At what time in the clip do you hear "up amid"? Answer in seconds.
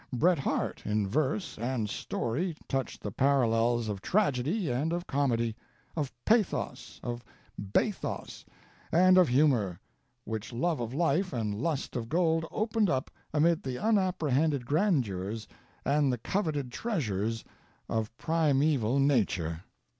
12.89-13.61